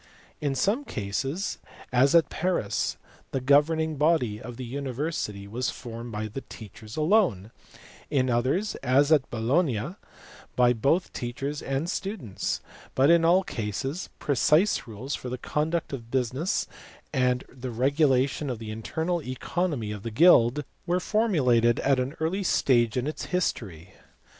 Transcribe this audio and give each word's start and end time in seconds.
I 0.41 0.47
In 0.47 0.55
some 0.55 0.83
cases, 0.83 1.59
as 1.93 2.15
at 2.15 2.31
Paris, 2.31 2.97
the 3.29 3.39
governing 3.39 3.97
body 3.97 4.41
of 4.41 4.57
the 4.57 4.65
university 4.65 5.47
was 5.47 5.69
formed 5.69 6.11
by 6.11 6.27
the 6.27 6.41
teachers 6.41 6.97
alone, 6.97 7.51
in 8.09 8.27
others, 8.27 8.73
as 8.77 9.11
at 9.11 9.29
Bologna, 9.29 9.93
by 10.55 10.73
both 10.73 11.13
teachers 11.13 11.61
and 11.61 11.87
students; 11.87 12.61
but 12.95 13.11
in 13.11 13.23
all 13.23 13.43
cases 13.43 14.09
precise 14.17 14.87
rules 14.87 15.13
for 15.13 15.29
the 15.29 15.37
conduct 15.37 15.93
of 15.93 16.09
business 16.09 16.65
and 17.13 17.43
the 17.47 17.69
regulation 17.69 18.49
of 18.49 18.57
the 18.57 18.71
internal 18.71 19.21
economy 19.21 19.91
of 19.91 20.01
the 20.01 20.09
guild 20.09 20.65
were 20.87 20.99
formulated 20.99 21.79
at 21.81 21.99
an 21.99 22.15
early 22.19 22.41
stage 22.41 22.97
in 22.97 23.05
its 23.05 23.25
history. 23.25 23.93